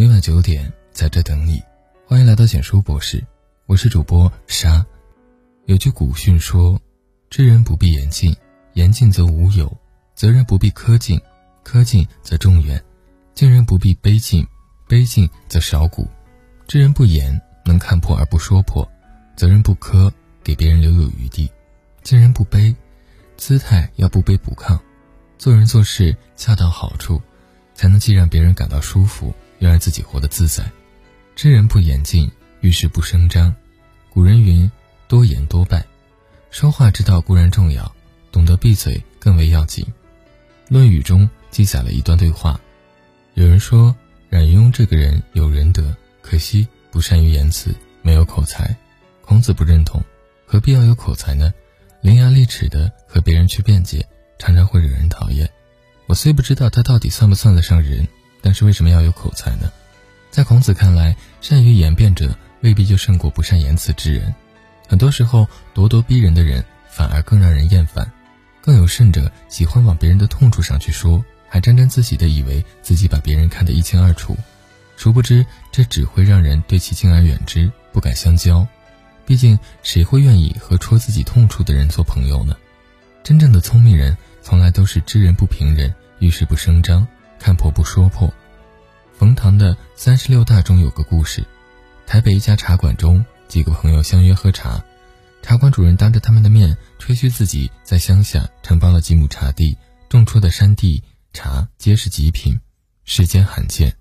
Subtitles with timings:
[0.00, 1.62] 每晚九点在这等你，
[2.06, 3.22] 欢迎来到简书博士，
[3.66, 4.82] 我是主播沙。
[5.66, 6.80] 有句古训说
[7.28, 8.34] ：“知人不必言尽，
[8.72, 9.68] 言尽则无有；
[10.14, 11.20] 责人不必苛尽，
[11.62, 12.78] 苛尽则众怨；
[13.34, 14.42] 敬人不必卑尽，
[14.88, 16.08] 卑尽则少骨。
[16.66, 18.82] 知人不言，能看破而不说破；
[19.36, 20.10] 责人不苛，
[20.42, 21.46] 给别人留有余地；
[22.02, 22.74] 敬人不卑，
[23.36, 24.80] 姿态要不卑不亢。
[25.36, 27.20] 做人做事恰到好处，
[27.74, 29.30] 才能既让别人感到舒服。”
[29.60, 30.64] 要让自己活得自在，
[31.36, 32.28] 知人不言尽，
[32.60, 33.54] 遇事不声张。
[34.10, 34.70] 古人云
[35.06, 35.86] ：“多言多败。”
[36.50, 37.94] 说话之道固然重要，
[38.32, 39.84] 懂得闭嘴更为要紧。
[40.68, 42.60] 《论语》中记载了一段对话，
[43.34, 43.94] 有人说
[44.28, 48.76] 冉雍这个人有仁德，可惜不善于言辞，没有口才。
[49.20, 50.02] 孔子不认同，
[50.44, 51.52] 何必要有口才呢？
[52.00, 54.04] 伶牙俐齿的和别人去辩解，
[54.38, 55.48] 常常会惹人讨厌。
[56.06, 58.08] 我虽不知道他到底算不算得上人。
[58.42, 59.70] 但是为什么要有口才呢？
[60.30, 64.34] 在孔子看来，善于言辩者未必就胜过不善言辞之人。
[64.88, 68.10] 很多时候，咄咄逼人的人反而更让人厌烦。
[68.60, 74.36] 更有甚者，喜欢往别人的痛处上去说，还沾沾自喜的以为自己把别人看得一清二楚。
[74.96, 78.66] 殊不知，这只会让人对其敬而远之，不敢相交。
[79.24, 82.54] 毕竟，谁会愿意和戳自己痛处的人做朋友呢？
[83.24, 87.06] 真正的聪明人，从来都是知人不评人，遇事不声张。
[87.40, 88.32] 看破不说破。
[89.12, 91.42] 冯唐的《三十六大》中有个故事：
[92.06, 94.84] 台北一家茶馆中，几个朋友相约喝茶，
[95.42, 99.76] 茶馆主人当着他们的面吹嘘自己在乡下承包了几亩茶地，
[100.08, 102.60] 种出的山地茶皆是极品，
[103.04, 103.96] 世间罕见。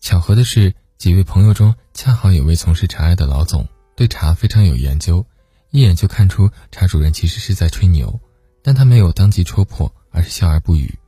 [0.00, 5.26] 巧合的是，几位朋友中恰好有位从事茶叶的老总，对茶非常有研究，
[5.70, 8.18] 一眼就看出茶主人其实是在吹牛，
[8.62, 10.98] 但他没有当即戳破，而是笑而不语。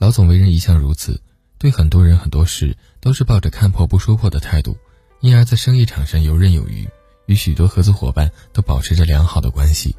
[0.00, 1.20] 老总为人一向如此，
[1.58, 4.74] 对很多人很多事都是抱着看破不说破的态度，
[5.20, 6.88] 因而，在生意场上游刃有余，
[7.26, 9.94] 与许多合作伙伴都保持着良好的关系。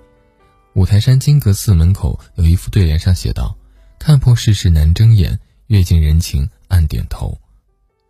[0.74, 3.56] 五台山金阁寺门口有一副对联，上写道
[4.00, 7.40] ：“看破世事难睁眼，阅尽人情暗点头。”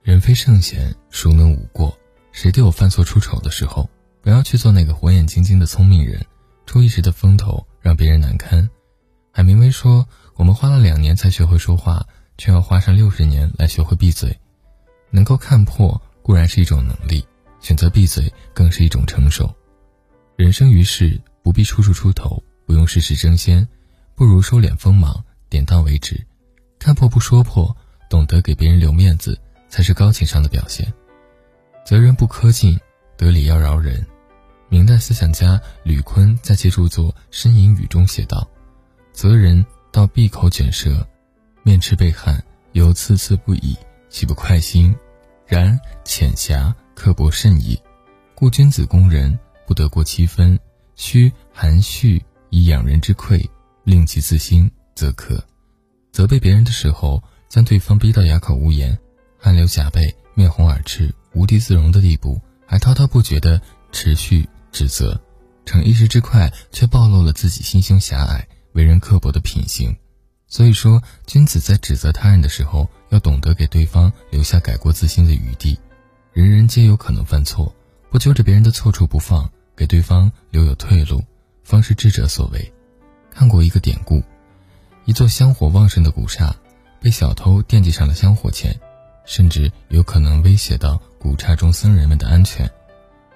[0.02, 2.00] 人非圣贤，孰能无过？
[2.32, 3.90] 谁都有犯错出丑的时候，
[4.22, 6.26] 不要去做那个火眼金睛的聪明人，
[6.66, 8.70] 出一时的风头，让别人难堪。
[9.34, 10.08] 海明威说。
[10.36, 12.06] 我们花了两年才学会说话，
[12.38, 14.38] 却要花上六十年来学会闭嘴。
[15.10, 17.26] 能够看破固然是一种能力，
[17.60, 19.54] 选择闭嘴更是一种成熟。
[20.38, 23.68] 人生于世，不必处处出头，不用事事争先，
[24.16, 26.26] 不如收敛锋芒，点到为止。
[26.80, 27.76] 看破不说破，
[28.10, 29.38] 懂得给别人留面子，
[29.70, 30.92] 才是高情商的表现。
[31.86, 32.80] 责人不苛尽，
[33.18, 34.04] 得理要饶人。
[34.70, 38.50] 明代思想家吕坤在其著作《呻吟语》中写道
[39.12, 41.06] ：“责人。”到闭口卷舌，
[41.64, 42.42] 面赤背汗，
[42.72, 43.76] 犹次次不已，
[44.10, 44.96] 岂不快心？
[45.46, 47.78] 然浅狭刻薄甚矣。
[48.34, 49.38] 故君子攻人，
[49.68, 50.58] 不得过七分，
[50.96, 53.48] 须含蓄以养人之愧，
[53.84, 55.44] 令其自心，则可。
[56.14, 58.98] 责备别人的时候，将对方逼到哑口无言，
[59.38, 65.20] 汗流浃背，面红耳赤，无地自容的地步，还滔滔不绝地持续指责，
[65.66, 68.48] 逞一时之快，却暴露了自己心胸狭隘。
[68.74, 69.96] 为人刻薄的品行，
[70.48, 75.80] 所以说，君子在指责他人的时候，要懂得给对方留下改过自新的余地。
[76.34, 77.74] 人人皆有可能犯错，
[78.10, 81.22] 不揪着别人的错处不放，给对方留有退路，
[81.64, 82.74] 方是智者所为。
[83.30, 84.22] 看过一个典故，
[85.06, 86.56] 一座香火旺盛的古刹，
[87.02, 88.78] 被小偷惦记上了香火钱，
[89.26, 92.70] 甚至有可能威胁到古刹中僧人们的安全。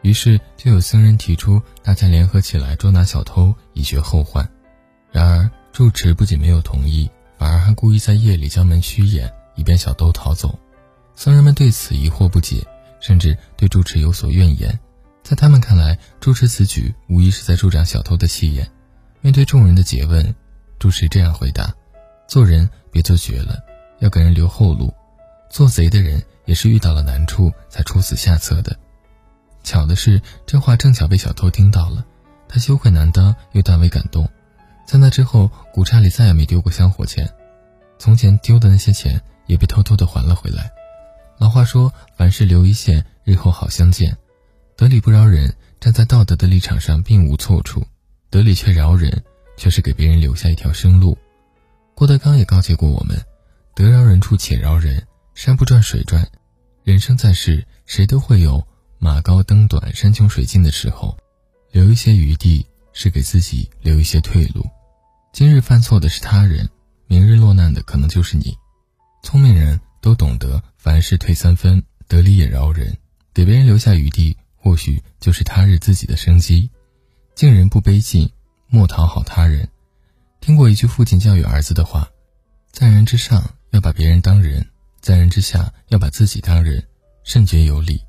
[0.01, 4.49] 于是，就有僧人提出，大家联合起来捉拿小偷，以绝后患。
[5.15, 10.59] 然而，住持不仅没有同意，反而还故意在夜里将门虚掩，以便小偷逃走。
[11.15, 12.67] 僧人们对此疑惑不解，
[12.99, 14.77] 甚至对住持有所怨言。
[15.23, 18.69] 在他们看来，住持此举无疑是在助长小偷的气焰。
[19.21, 20.35] 面对众人的诘问，
[20.79, 21.73] 住持这样回答
[22.27, 23.63] ：“做人别做绝了，
[23.99, 24.93] 要给人留后路。
[25.49, 28.77] 做贼的人也是遇到了难处才出此下策的。”
[29.63, 32.05] 巧的是，这话正巧被小偷听到了，
[32.49, 34.29] 他羞愧难当，又大为感动。
[34.85, 37.27] 在那之后，古刹里再也没丢过香火钱，
[37.97, 40.71] 从前丢的那些钱也被偷偷的还了回来。
[41.37, 44.15] 老话说：“凡事留一线，日后好相见。”
[44.77, 47.81] 得理不饶人，站在道德的立场上并无错处；
[48.29, 49.23] 得理却饶人，
[49.57, 51.17] 却是给别人留下一条生路。
[51.95, 53.19] 郭德纲也告诫过我们
[53.73, 55.01] ：“得饶人处且饶人，
[55.33, 56.25] 山不转水转。
[56.83, 58.65] 人生在世，谁都会有
[58.99, 61.17] 马高灯短、山穷水尽的时候，
[61.71, 64.65] 留一些余地。”是给自己留一些退路。
[65.33, 66.67] 今日犯错的是他人，
[67.07, 68.55] 明日落难的可能就是你。
[69.21, 72.97] 聪明人都懂得凡事退三分，得理也饶人，
[73.33, 76.69] 给别人留下余地，或许就是他日自己的生机。
[77.35, 78.31] 敬人不卑敬，
[78.67, 79.67] 莫讨好他人。
[80.39, 82.07] 听过一句父亲教育儿子的话：
[82.71, 84.65] 在人之上要把别人当人，
[85.01, 86.81] 在人之下要把自己当人，
[87.25, 87.99] 甚觉有理。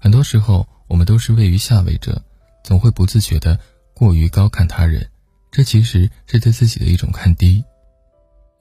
[0.00, 2.20] 很多时候，我们都是位于下位者，
[2.64, 3.58] 总会不自觉地
[3.94, 5.08] 过于高看他人，
[5.50, 7.64] 这其实是对自己的一种看低。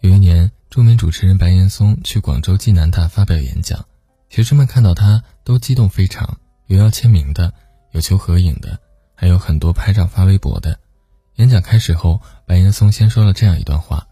[0.01, 3.83] 有一年，著名主持人白岩松去广州暨南大发表演讲，
[4.29, 6.37] 学生们看到他都激动非常，
[6.67, 7.53] 有要签名的，
[7.91, 8.79] 有求合影的，
[9.15, 10.79] 还有很多拍照发微博的。
[11.37, 14.07] 演讲开始后，白岩松先说了这样一段话：“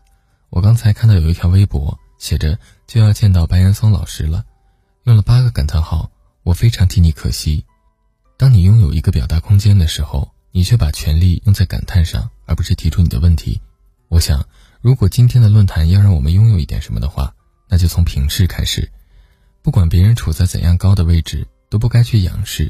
[0.50, 2.58] 我刚才看到有一条微博，写着
[2.88, 4.44] 就要见到白岩松老师了，
[5.04, 6.10] 用了八个感叹号。
[6.44, 7.64] 我非常替你可惜。
[8.36, 13.62] 当你拥有一个表达空间的时候，你却把权力用在感叹上，而不是提出你的问题。
[14.08, 14.46] 我想。”
[14.82, 17.32] 如果今天的论坛要让我们拥有一点什么的话，
[17.70, 18.92] 那就从平视开始。
[19.62, 22.66] 不管别人处在怎样高的位置，都不该去仰视；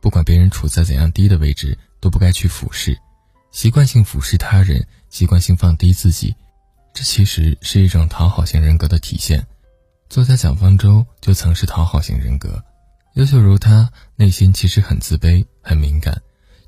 [0.00, 2.98] 不管别人处在怎样低的位置，都不该去俯视。
[3.52, 6.34] 习惯性俯视他人，习惯性放低自己，
[6.92, 9.46] 这其实是一种讨好型人格的体现。
[10.08, 12.60] 作家蒋方舟就曾是讨好型人格，
[13.14, 16.20] 优秀如他，内心其实很自卑、很敏感，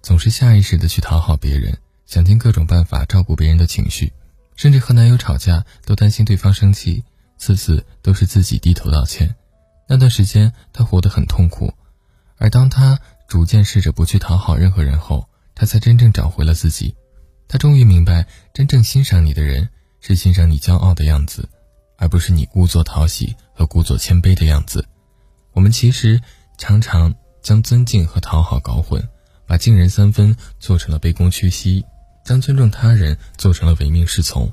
[0.05, 4.13] 总是下意识的去讨好别人，想尽各种办法照顾别人的情绪。
[4.55, 7.03] 甚至和男友吵架都担心对方生气，
[7.39, 9.35] 次次都是自己低头道歉。
[9.89, 11.73] 那段时间，她活得很痛苦。
[12.37, 16.95] 而当她逐渐试着不去讨好任何人后，她才真正找回了自己。
[17.49, 19.71] 她终于明白，真正欣赏你的人
[20.03, 21.49] 是欣赏你骄傲的样子，
[21.97, 24.87] 而不是你故作讨喜和故作谦卑的样子。
[25.53, 26.21] 我们其实
[26.59, 29.03] 常常将尊敬和讨好搞混，
[29.47, 31.85] 把敬人三分做成了卑躬屈膝。
[32.25, 34.51] 将尊重他人做成了唯命是从，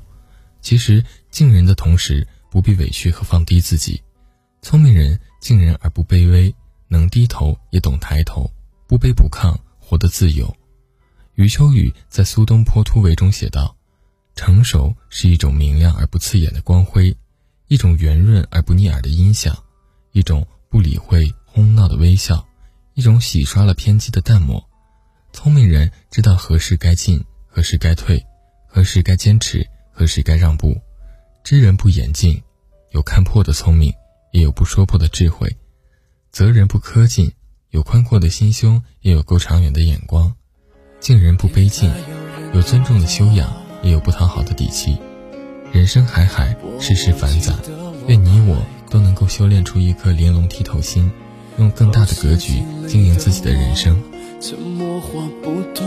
[0.60, 4.02] 其实敬人的同时不必委屈和放低自己。
[4.60, 6.54] 聪明人敬人而不卑微，
[6.88, 8.50] 能低头也懂抬头，
[8.86, 10.54] 不卑不亢，活得自由。
[11.34, 13.74] 余秋雨在《苏东坡突围》中写道
[14.36, 17.16] ：“成熟是一种明亮而不刺眼的光辉，
[17.68, 19.56] 一种圆润而不腻耳的音响，
[20.12, 22.46] 一种不理会哄闹的微笑，
[22.92, 24.68] 一种洗刷了偏激的淡漠。
[25.32, 27.24] 聪明人知道何时该进。”
[27.54, 28.24] 何时该退，
[28.66, 30.80] 何时该坚持，何时该让步？
[31.44, 32.42] 知人不言尽，
[32.92, 33.92] 有看破的聪明，
[34.30, 35.50] 也有不说破的智慧；
[36.30, 37.30] 责人不苛尽，
[37.68, 40.32] 有宽阔的心胸，也有够长远的眼光；
[40.98, 41.92] 敬人不卑近，
[42.54, 44.96] 有尊重的修养，也有不讨好的底气。
[45.70, 47.54] 人生海海，世事繁杂，
[48.08, 51.12] 愿你我都能够修炼出一颗玲珑剔透心，
[51.58, 54.02] 用更大的格局经营自己的人生。
[54.42, 55.86] 沉默话不多。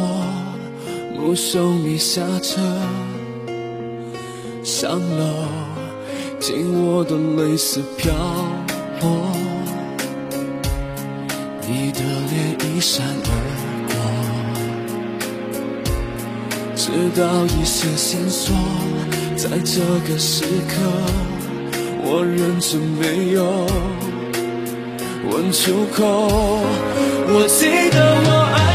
[1.13, 2.61] 目送你下车，
[4.63, 5.25] 上楼，
[6.39, 8.13] 紧握的泪丝飘
[9.01, 9.35] 落，
[11.67, 11.99] 你的
[12.31, 13.29] 脸一闪而
[13.89, 13.93] 过，
[16.77, 18.55] 直到一些线索，
[19.35, 20.75] 在这个时刻，
[22.05, 23.43] 我认真没有
[25.29, 26.05] 问出口，
[27.27, 28.74] 我记得我爱。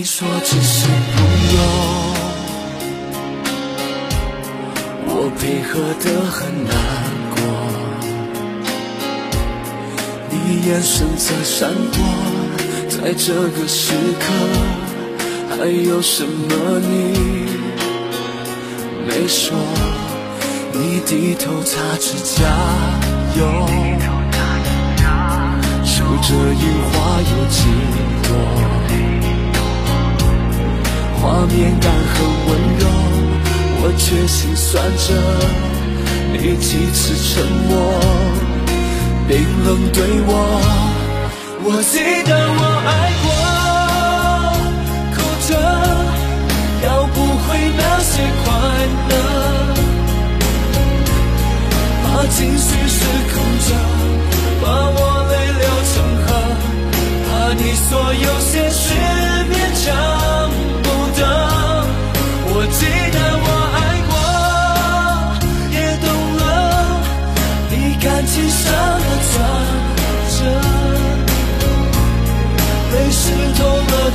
[0.00, 1.22] 你说只是朋
[1.54, 1.60] 友，
[5.04, 6.72] 我配合的很难
[7.34, 7.36] 过。
[10.30, 10.34] 你
[10.66, 12.00] 眼神在闪躲，
[12.88, 14.24] 在这个时刻，
[15.50, 16.88] 还有什么你
[19.06, 19.54] 没说？
[20.72, 22.48] 你低头擦指甲
[23.36, 23.68] 油，
[25.84, 27.60] 数着樱花有几
[28.22, 28.79] 朵。
[31.20, 32.48] 画面感很温
[32.78, 32.82] 柔，
[33.82, 35.06] 我却心酸着。
[36.32, 37.70] 你几次沉默，
[39.28, 39.36] 冰
[39.66, 40.32] 冷对我。
[41.62, 42.90] 我记得我爱
[43.22, 43.28] 过，
[45.14, 45.50] 哭着
[46.86, 48.12] 要不回那些
[48.42, 48.48] 快
[49.10, 49.12] 乐，
[52.02, 52.98] 怕情绪失
[53.30, 53.34] 控
[53.68, 53.68] 着，
[54.62, 54.64] 把
[54.96, 54.98] 我
[55.30, 55.62] 泪流
[55.92, 55.92] 成
[56.24, 56.28] 河，
[57.28, 58.79] 怕你所有些。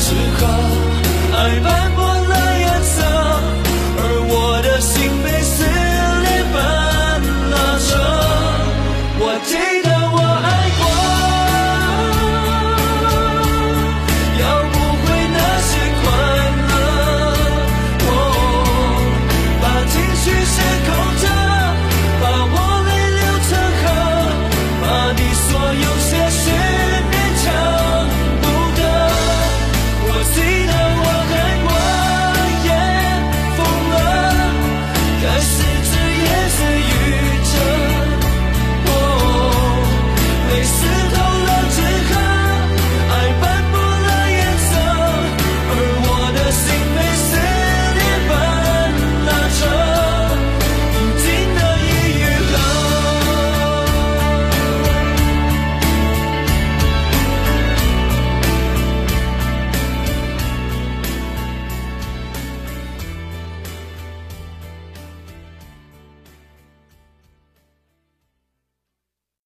[0.07, 0.45] 适合，
[1.35, 1.94] 爱漫不